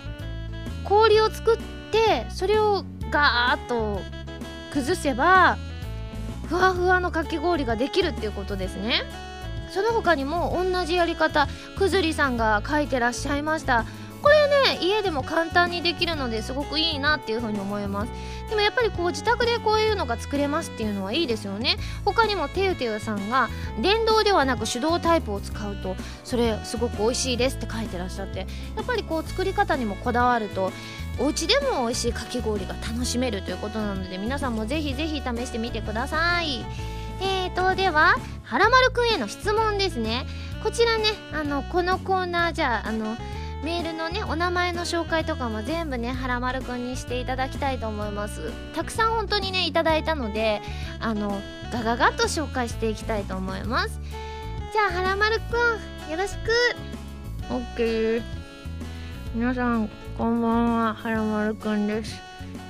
[0.83, 1.57] 氷を作っ
[1.91, 3.99] てそれをガーッと
[4.71, 5.57] 崩せば
[6.49, 9.01] ふわふわのかき氷ができるっていうことですね。
[9.71, 11.47] その他にも同じやり方
[11.79, 13.85] くずりさんが書いてらっしゃいました。
[14.21, 18.11] これね家でも簡単にできるのですごくいいなっていう風に思います。
[18.49, 21.77] でもやっぱりこう自宅でこういうのが作れますっていうのはいいですよね。
[22.05, 23.49] 他にもてゆてゆさんが
[23.81, 28.39] 電動ではなく手動タイプを使うとそれすごく美味しいですって書いてらっしゃって
[28.75, 30.71] やっぱりこう作り方にもこだわると
[31.19, 36.65] お家でも美味しいかき氷が楽しめるということなので皆さんもぜひぜひ試してみてください。
[37.21, 40.25] えーとでははらまるくんへの質問ですね。
[40.63, 43.15] こちらねあのこのコーナーじゃああの
[43.63, 48.51] メールのねお名前の紹介とかも全部ねはらまるくんにしていただきたいと思います。
[48.73, 50.61] たくさん本当にねいただいたので
[50.99, 51.39] あの
[51.71, 53.99] ガガガッと紹介していきたいと思います。
[54.73, 56.51] じゃあはらまるくんよろしく。
[57.49, 58.21] OK
[59.35, 62.19] 皆さんこんばんははらまるくんです。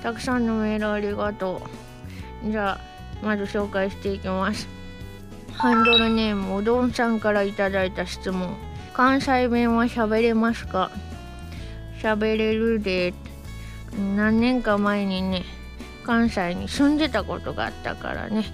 [0.04, 1.62] たくさんのメールありがと
[2.46, 2.52] う。
[2.52, 2.80] じゃあ
[3.24, 4.68] まず紹介していきます。
[5.54, 8.58] ハンドルネームおどんさんからいただいた質問。
[8.94, 10.92] 関西弁は喋れますか？
[12.02, 13.14] 喋れるで。
[14.16, 15.44] 何年か前にね
[16.06, 18.46] 関西に住んでたことがあったからね。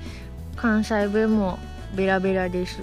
[0.56, 1.60] 関西弁も
[1.95, 2.80] ベラベラです。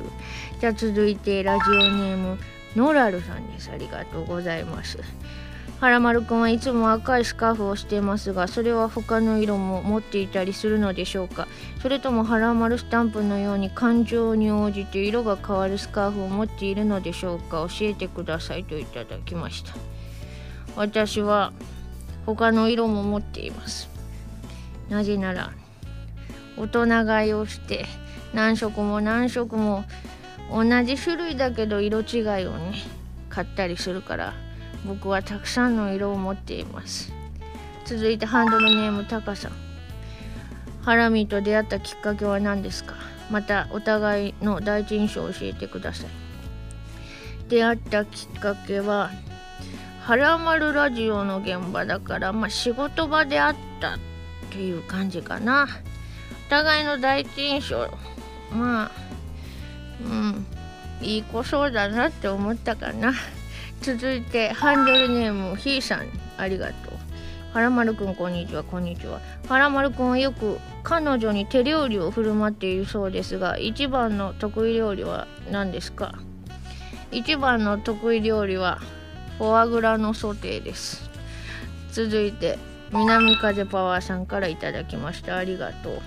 [0.61, 2.39] じゃあ続いてラジオネーム
[2.77, 3.71] ノラルさんです。
[3.71, 4.99] ありがとうございます。
[5.81, 11.47] はらまるくんはいつも赤いスカーフをしていますがそれは他の色も持っていたりするのでしょうか？
[11.83, 17.67] それともはらまるスタンプのように感情に応じて色が変わるスカーフを持っているのでしょうか？
[17.69, 19.75] 教えてくださいといただきました。
[20.75, 21.53] 私は
[22.25, 23.91] 他の色も持っています。
[24.89, 25.53] なぜなら
[26.57, 27.85] 大人買いをして
[28.33, 29.85] 何色も何色も
[30.51, 32.75] 同じ種類だけど色違いをね
[33.29, 34.35] 買ったりするから
[34.85, 37.13] 僕はたくさんの色を持っています。
[37.87, 39.53] 続いてハンドルネームタカさん。
[40.83, 42.95] ハラミと出会ったきっかけは何ですか？
[43.31, 46.07] またお互いの第一印象を教えてください。
[47.49, 49.11] 出会ったきっかけは
[50.03, 53.99] はらまるラジオの現場だからまあ仕事場であったっ
[54.51, 55.67] ていう感じかな。
[56.47, 57.89] お互いの第一印象。
[58.53, 58.91] まあ
[60.03, 60.47] うん
[61.01, 63.15] いい子そうだなって思ったかな。
[63.85, 66.95] 続いてハンドルネームひーさんありがとう。
[67.53, 69.21] はらまるくんこんにちはこんにちは。
[69.47, 76.15] はらまるくんはよく彼女に手料理を振る舞っているそうですが一番の得意料理は何ですか？
[77.13, 78.81] 一番の得意料理は
[79.37, 81.11] フォアグラのソテーです。
[81.93, 82.59] 続いて
[82.91, 85.37] 南風パワーさんからいただきました。
[85.37, 86.01] ありがとう。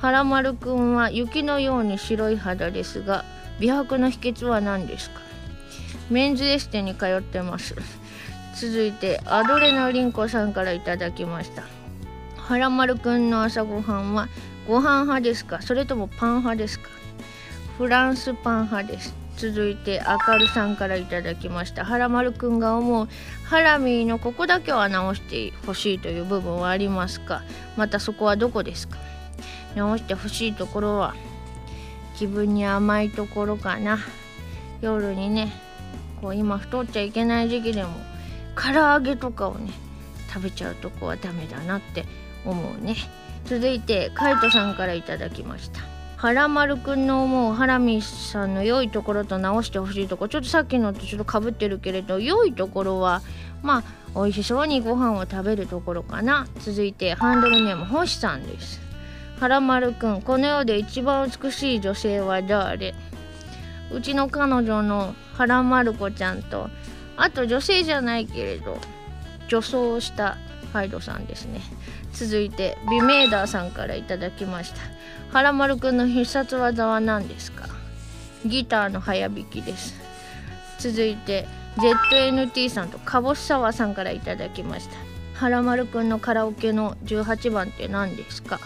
[0.00, 3.24] はらまるくんは雪のように白い肌ですが
[3.60, 5.20] 美白の秘訣は何ですか？
[6.10, 7.76] メンズエステに通ってます。
[8.56, 11.62] 続いてアドレナリンコさんからいただきました。
[12.36, 14.28] はらまるくんの朝ごはんは
[14.66, 15.62] ご飯派ですか？
[15.62, 16.88] それともパン派ですか？
[17.78, 19.14] フランスパン派です。
[19.36, 21.84] 続いてあかるさんからいただきました。
[21.84, 23.08] はらまるくんが思う
[23.44, 27.42] ハラミーのここだけは直してほしいという部分はありますか？
[27.76, 28.98] またそこはどこですか？
[29.76, 31.14] 直してほしいところは
[32.16, 34.00] 気分に甘いところかな。
[34.82, 35.52] 夜にね
[36.20, 37.90] こう今太っちゃいけない時期でも
[38.54, 39.72] 唐揚げとかをね
[40.32, 42.04] 食べちゃうとこはダメだなって
[42.44, 42.96] 思うね。
[43.46, 45.80] 続いてカイトさんからいただきました。
[46.16, 53.22] はらまるくんの思うハラミさんの良いところと直してほしいとこちょっとさっきのとちょっとかぶってるけれど良いところは
[53.62, 53.82] まあ
[54.14, 56.46] 美味しそうにご飯を食べるところかな。
[56.58, 58.80] 続いてハンドルネーム星さんです。
[59.40, 62.94] はらまるくんこの世で一番美しい女性は誰？
[63.92, 66.70] うちの彼女の原まる子ちゃんと
[67.16, 68.78] あと女性じゃないけれど
[69.48, 70.36] 女装した
[70.72, 71.60] ハイドさんですね。
[72.12, 74.76] 続いてビメーダーさんからいただきました。
[75.32, 77.68] 原丸くんの必殺技は何ですか？
[78.46, 79.94] ギターの早弾きです。
[80.78, 84.96] 続いて ZNT さんとカボスサワさんからいただきました。
[85.34, 88.60] 原丸くんのカラオケの18番って何ですか？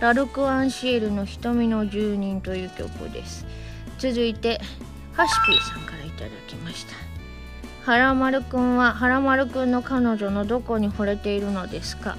[0.00, 3.46] ラルク・アンシエルの瞳の住人という曲です。
[3.98, 4.60] 続いて
[5.12, 6.94] ハシピーさんからいただきました。
[7.90, 12.16] はらまるくんははらまるくんの彼女のどこに惚れているのですか？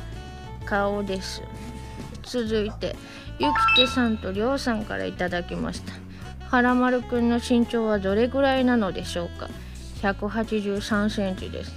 [0.65, 1.41] 顔です。
[2.23, 2.95] 続いて
[3.39, 5.93] ゆきてさんとりょうさんからいただきました。
[6.47, 9.49] はらまるくんの身長はどれぐらいなのでしょうか
[10.01, 11.73] ？183センチです。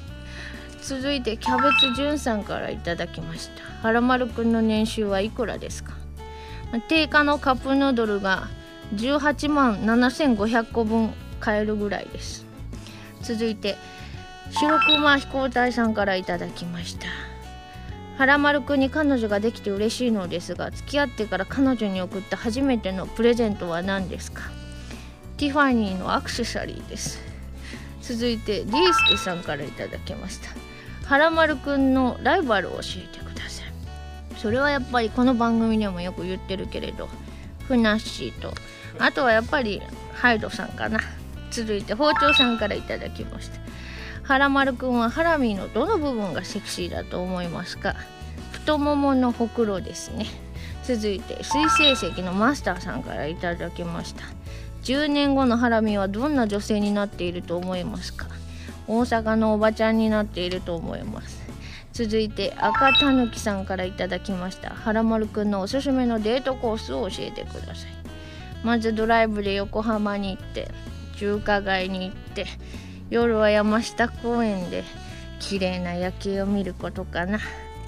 [0.82, 3.50] 続いてキャベツじゅんさんからいただきまし
[3.82, 3.86] た。
[3.86, 5.94] はらまるくんの年収はいくらですか？
[6.88, 8.48] 定価のカップヌードルが
[8.94, 12.46] 18万7500個分買えるぐらいです。
[13.22, 13.76] 続いて
[14.50, 17.06] 白熊飛行隊さんからいただきました。
[18.16, 24.42] 原丸くんに彼女ができて嬉しいのですが付き合ってから彼女に送った初めてのプレゼントは何ですか？
[25.36, 27.20] ティファニーのアクセサリーです。
[28.02, 30.48] 続いてリースケさんからいただきました。
[31.06, 33.72] 原丸くんのライバルを教えてください。
[34.36, 37.08] それはやっぱりこの番組でもよく言ってるけれど
[37.68, 38.52] ふなっしーと
[38.98, 39.80] あとはやっぱり
[40.14, 41.00] ハイドさんかな。
[41.50, 43.58] 続いて包丁さんからいただきました
[44.22, 47.94] はらまるくんはハラミーのどの部分がセクシーだと思いますか？
[48.52, 50.26] 太もものほくろですね。
[50.84, 54.24] 続いて水星石のマスターさんからいただきました。
[54.82, 58.26] 10年後のハラミはどんな女性になっていると思いますか？
[58.86, 61.40] 大阪のおばちゃんになっていると思います。
[61.94, 64.70] 続いて赤たぬきさんからいただきました。
[64.70, 67.97] はらまるくんのおすすめのデートコースを教えてください。
[68.64, 70.68] まずドライブで横浜に行って
[71.16, 72.46] 中華街に行って
[73.10, 74.84] 夜は山下公園で
[75.40, 77.38] 綺麗な夜景を見ることかな。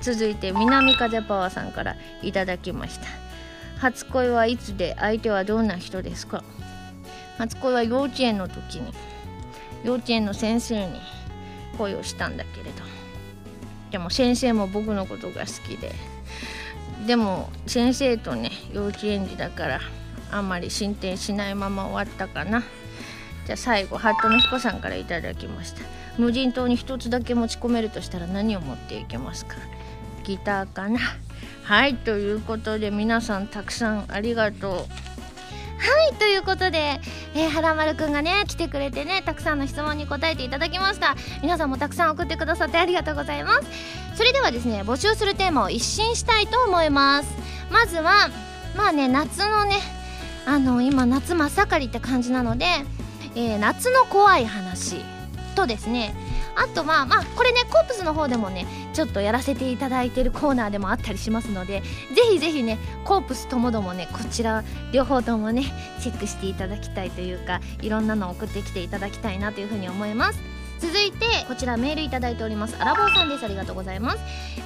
[0.02, 3.06] 続いて南風パワーさんからいただきました。
[3.78, 6.42] 初恋はいつで相手はどんな人ですか？
[7.38, 8.92] 初恋は幼稚園の時に
[9.84, 10.98] 幼稚園の先生に
[11.76, 12.82] 恋をしたんだけれど。
[13.90, 15.92] でも先生も僕のことが好きで。
[17.06, 19.80] でも先生とね幼稚園児だから
[20.32, 22.62] あんまり進展しないまま終わったかな。
[23.46, 25.80] じゃあ最後ハットの彦さんから頂きました。
[26.18, 29.56] 無人島に一つだけ持ち込めるとしたら何を持っていけますか？
[30.24, 31.00] ギターかな？
[31.64, 34.72] はいということで皆さんたくさんありがとう。
[34.72, 34.82] は
[36.12, 37.00] いということで、
[37.34, 41.16] えー、原丸くんがね来てくれてねたくさんの質問に答えていただきました。
[41.40, 43.66] 皆さんもたくさん送ってくださってありがとうございます。
[44.16, 47.30] それではですね募集するテーマを一新したいと思います。
[47.72, 48.28] まずは
[48.76, 49.76] まあね夏のね
[50.46, 52.66] あの今夏真っ盛りって感じなので、
[53.34, 54.96] えー、夏の怖い話
[55.54, 56.14] とですね。
[56.56, 61.80] あとまあまあこれねコープスの方でもねちょっとやらせていただいてるコーナーでもあったりしますので
[62.14, 65.64] ぜひぜひねコープスともどもねこちら両方ともね
[66.00, 70.59] チェックしていただきたいというかいろんなのを送ってきていただきたいなというふうに思います。
[70.80, 72.74] 続いてこちらメールいただいております。
[72.80, 73.44] アラボーさんです。
[73.44, 74.18] ありがとうございます、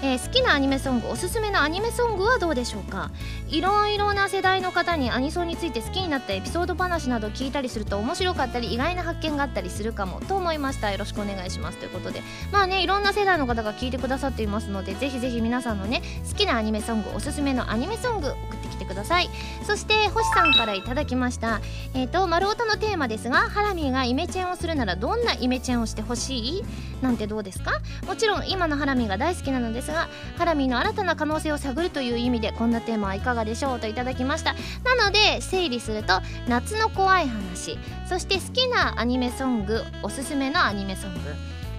[0.02, 3.10] えー、好きなアニメソングおすすめのアニメソングはどうでしょうか？
[3.48, 10.92] いろいろな世代の方にアニソンについて好きになったエピソード話など聞いたりすると面白かったり意外な発見があったりするかもと思いました。
[10.92, 11.78] よろしくお願いします。
[11.78, 12.22] ということで。
[12.52, 19.30] まあねいろんな世代の方が聞いてくださっていますのでぜひぜひ皆さんのね好きなアニメソングおすすめのアニメソング送ってきてください。
[19.66, 21.60] そして星さんからいただきました。
[21.94, 26.64] えっ、ー、と丸太のテーマですがハラミーがイメチェンをするならどんなイメチェンをしてほしい？
[27.02, 27.80] なんてどうですか？
[28.06, 33.80] もちろん今のハラミーが大好きなのですがハラミーの新たな可能性を探るという意味でこんなテーマはいかがでしょう？
[33.80, 34.54] といただきました。
[34.84, 37.78] なので整理すると夏の怖い話。
[38.08, 41.20] そして好きなアニメソングおすすめのアニメソング。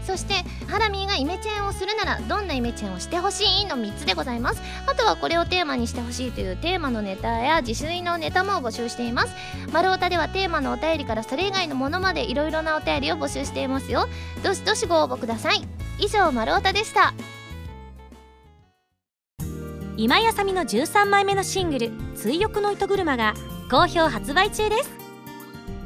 [0.05, 0.35] そして
[0.67, 4.61] ハラミーがイメチェンをするならどんなイメチェンをしてほしいの3つでございます。
[4.85, 9.33] あとはこれをテーマにしてほしいというテーマのネタや自炊のネタも募集しています。
[9.71, 14.07] 丸太ではテーマのお便りからそれ以外のものまでいろいろなお便りを募集していますよ。
[14.43, 15.67] どしどしご応募ください。
[15.99, 17.13] 以上丸太でした。
[19.97, 23.33] 今井麻美の13枚目のシングル「追憶の糸車」が
[23.71, 24.91] 好評発売中です。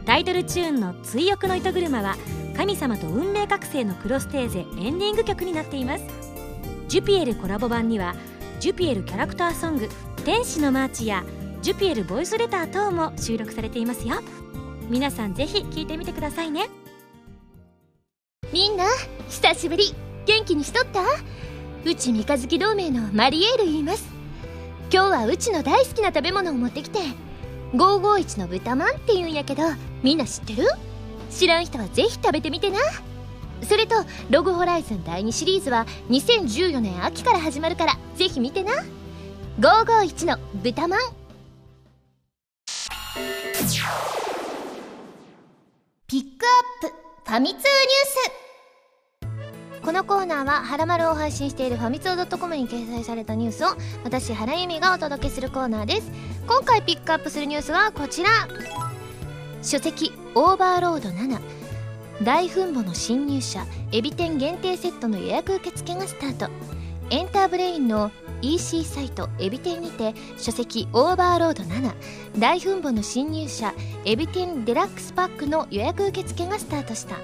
[0.05, 2.15] タイトルチューンの「追憶の糸車」は
[2.60, 6.03] 神様と運命覚醒のクロステーゼエンディング曲になっています。
[6.89, 8.16] ジュピエルコラボ版には
[8.60, 9.88] ジュピエルキャラクターソング
[10.26, 11.24] 「天使のマーチ」や
[11.62, 14.16] ジュピエルボイスレター等も収録されていますよ。
[14.89, 16.70] 皆さんぜひ聴いてみてくださいね。
[18.51, 18.84] みんな
[19.30, 19.95] 久しぶり。
[20.26, 20.99] 元気にしとった？
[21.89, 24.03] うち三日月同盟のマリエール言います。
[24.91, 26.99] 今日はうちの大好きな食べ物を持ってきて
[27.72, 29.64] 551の豚まんって言うんやけど
[30.03, 30.68] みんな知ってる？
[31.30, 32.80] 知らん人はぜひ食べてみてな。
[33.67, 33.95] それと
[34.30, 38.73] ログホライズン第2シリーズは2014年秋から始まるからぜひ見てな。
[39.59, 40.99] 551の豚まん。
[46.07, 46.45] ピック
[46.84, 46.95] アップ
[47.30, 47.67] ファミ通ニュー
[49.82, 49.84] ス。
[49.84, 56.11] このコーナーは「はらまる」を配信しているファミツー .com に掲載されたニュースを私原由実がお届けするコーナーです。
[56.47, 58.30] 今回ピックアップするニュースはこちら。
[59.62, 61.39] 書籍「オーバーロード7」
[62.24, 66.49] 大墳墓の侵入者 ebten 限定セットの予約受付がスタート。
[67.12, 68.12] エンターブレインの
[68.43, 71.91] EC サイト ebten にて書籍「オーバーロード7
[72.38, 73.74] 大墳墓の侵入者
[74.05, 77.16] ebten デラックスパック」の予約受付がスタートした。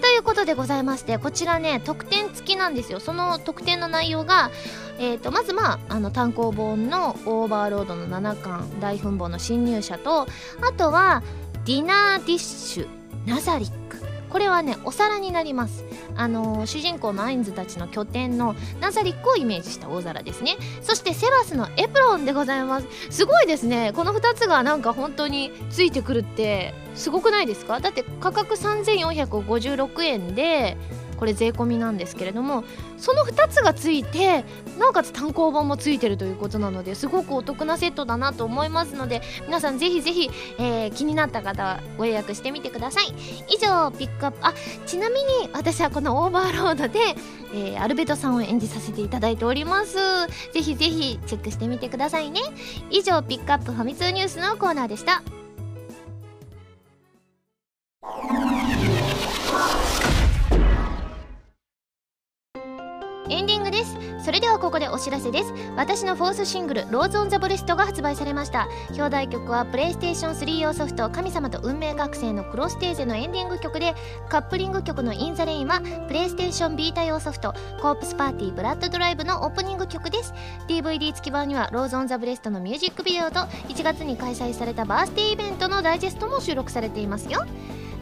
[0.00, 3.00] ということでございましてこちらね特典付きなんですよ。
[3.00, 4.50] その特典の内容が、
[4.98, 10.26] えーと、まずまああの単行本の「オーバーロードの7巻大墳墓の侵入者と」
[10.60, 11.22] あとは
[11.64, 12.88] ディナーディッシュ
[13.26, 14.00] ナザリック。
[14.30, 15.84] これはねお皿になります。
[16.16, 20.56] あのー、主人公のアインズたちの拠点のナザリックをイメージした大皿ですね。
[20.82, 22.86] そしてセバスのエプロンでございます。
[23.10, 23.92] すごいですね。
[23.94, 27.80] この2つがなんか本当についてくるってすごくないですか？
[27.80, 30.76] だって価格3456円で
[31.20, 32.64] これ税込みなんですけれども
[32.96, 34.42] その2つがついて
[34.78, 43.14] なおかつ単行本もついてるということなのですごくお得なセットだなと思いますので皆さんぜひぜひ、えー、気になった方はご予約してみてください。
[43.48, 44.54] 以上ピックアップあ
[44.86, 47.00] ちなみに私はこのオーバーロードで、
[47.52, 49.96] えー、アルベドさんを演じさせていただいております。
[50.52, 52.40] ぜひぜひチェックしてみてくださいね。
[52.90, 55.22] 以上ピックアップファミ通ニュースのコーナーでした。
[63.30, 63.96] エンディングです。
[64.24, 65.54] それではここでお知らせです。
[65.76, 68.68] 私のフォースシングル「Rose on the breast」が発売されました。
[68.90, 73.94] 表題曲はプレイステーション3用ソフト「神様と運命覚醒のクロステーゼ」のエンディング曲で
[74.28, 80.34] カップリング曲の「イン・ザ・レイン」は PlayStation Vita 用ソフト「コープスパーティー・ブラッド・ドライブ」のオープニング曲です。
[80.68, 87.44] DVD 付き版には「ローズ・オン・ザ・ブレスト」のミュージックビデオと1月に開催されたバースデーイベントのダイジェストも収録されていますよ。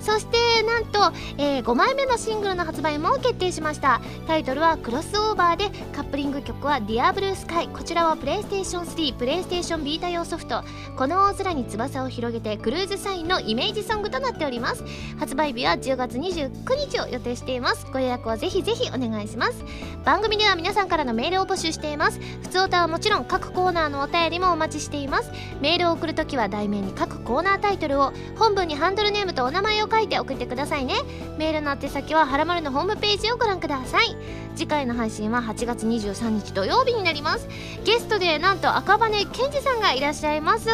[0.01, 4.01] そしてなんと、えー、5枚目のシングルの発売も決定しました。
[4.26, 10.62] タイトルは「クロスオーバー」でカップリング曲は「Dear Blue Sky」こちらは PlayStation 3 PlayStation Vita 用ソフト
[10.96, 14.84] 「この大空に翼を広げて」 Cruise Sign のイメージソングとなっております。
[15.18, 17.86] 発売日は10月29日を予定しています。
[17.92, 19.64] ご予約はぜひぜひお願いします。
[20.05, 22.20] 番組では皆さんからのメールを募集しています。
[22.42, 25.30] 普通歌はもちろん各コーナーのお便りもお待ちしています。
[25.61, 30.95] メールを送るときは題名に各コーナータイトルを本文にハンドルネームとお名前をを書いて送ってくださいね。
[31.39, 34.16] メールの宛先ははらまるのホームページをご覧ください。
[34.55, 37.49] 次回の配信は8月23日土曜日になります。
[37.84, 40.68] ゲストでなんと赤羽健二さんがいらっしゃいます。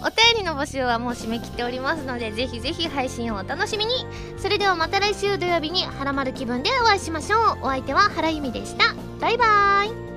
[0.00, 4.06] お便りの募集はもう締め切っておりますのでぜひぜひ配信をお楽しみに。
[4.38, 7.40] それではまた来週土曜日にはらまる気分でお会いしましょう。
[7.62, 8.94] お相手は原由美でした。
[9.20, 10.07] バイバーイ。